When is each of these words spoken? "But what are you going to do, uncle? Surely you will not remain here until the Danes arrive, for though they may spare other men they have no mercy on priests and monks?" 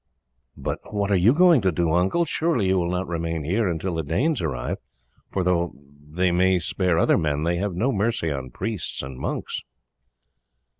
"But 0.57 0.79
what 0.95 1.11
are 1.11 1.15
you 1.15 1.31
going 1.31 1.61
to 1.61 1.71
do, 1.71 1.91
uncle? 1.91 2.25
Surely 2.25 2.65
you 2.69 2.79
will 2.79 2.89
not 2.89 3.07
remain 3.07 3.43
here 3.43 3.69
until 3.69 3.93
the 3.93 4.01
Danes 4.01 4.41
arrive, 4.41 4.79
for 5.29 5.43
though 5.43 5.75
they 6.09 6.31
may 6.31 6.57
spare 6.57 6.97
other 6.97 7.19
men 7.19 7.43
they 7.43 7.57
have 7.57 7.75
no 7.75 7.91
mercy 7.91 8.31
on 8.31 8.49
priests 8.49 9.03
and 9.03 9.15
monks?" 9.15 9.61